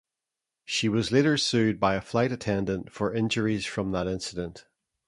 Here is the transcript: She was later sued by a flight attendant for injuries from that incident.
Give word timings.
She 0.65 0.89
was 0.89 1.11
later 1.11 1.37
sued 1.37 1.79
by 1.79 1.93
a 1.93 2.01
flight 2.01 2.31
attendant 2.31 2.91
for 2.91 3.13
injuries 3.13 3.67
from 3.67 3.91
that 3.91 4.07
incident. 4.07 4.65